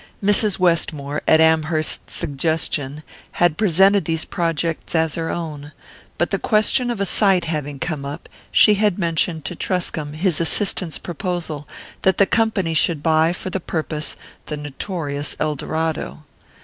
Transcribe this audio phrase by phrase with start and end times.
[0.23, 0.57] Mrs.
[0.57, 3.03] Westmore, at Amherst's suggestion,
[3.33, 5.73] had presented these projects as her own;
[6.17, 10.41] but the question of a site having come up, she had mentioned to Truscomb his
[10.41, 11.67] assistant's proposal
[12.01, 14.15] that the company should buy for the purpose
[14.47, 16.23] the notorious Eldorado.